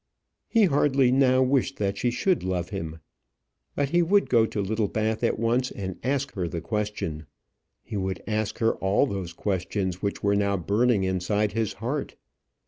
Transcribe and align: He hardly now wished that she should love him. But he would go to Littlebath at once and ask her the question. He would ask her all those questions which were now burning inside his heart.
He 0.47 0.65
hardly 0.65 1.11
now 1.11 1.43
wished 1.43 1.77
that 1.77 1.95
she 1.95 2.09
should 2.09 2.43
love 2.43 2.69
him. 2.69 3.01
But 3.75 3.89
he 3.89 4.01
would 4.01 4.31
go 4.31 4.47
to 4.47 4.59
Littlebath 4.59 5.23
at 5.23 5.37
once 5.37 5.69
and 5.69 5.99
ask 6.03 6.33
her 6.33 6.47
the 6.47 6.59
question. 6.59 7.27
He 7.83 7.97
would 7.97 8.23
ask 8.25 8.57
her 8.57 8.73
all 8.77 9.05
those 9.05 9.31
questions 9.31 10.01
which 10.01 10.23
were 10.23 10.35
now 10.35 10.57
burning 10.57 11.03
inside 11.03 11.51
his 11.51 11.73
heart. 11.73 12.15